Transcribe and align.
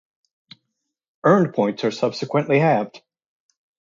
Earned 1.23 1.53
points 1.53 1.83
are 1.83 1.91
subsequently 1.91 2.57
halved. 2.57 3.03